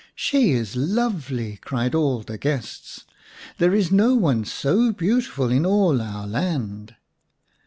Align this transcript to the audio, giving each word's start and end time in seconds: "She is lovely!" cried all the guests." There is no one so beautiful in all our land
"She 0.15 0.53
is 0.53 0.75
lovely!" 0.75 1.57
cried 1.63 1.93
all 1.93 2.21
the 2.21 2.39
guests." 2.39 3.05
There 3.59 3.75
is 3.75 3.91
no 3.91 4.15
one 4.15 4.45
so 4.45 4.91
beautiful 4.91 5.51
in 5.51 5.63
all 5.63 6.01
our 6.01 6.25
land 6.25 6.95